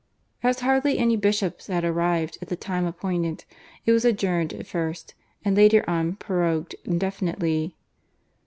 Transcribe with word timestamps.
As 0.41 0.61
hardly 0.61 0.97
any 0.97 1.15
bishops 1.15 1.67
had 1.67 1.83
arrived 1.83 2.39
at 2.41 2.47
the 2.47 2.55
time 2.55 2.87
appointed 2.87 3.45
it 3.85 3.91
was 3.91 4.03
adjourned 4.03 4.51
at 4.51 4.65
first, 4.65 5.13
and 5.45 5.55
later 5.55 5.87
on 5.87 6.15
prorogued 6.15 6.73
indefinitely. 6.83 7.75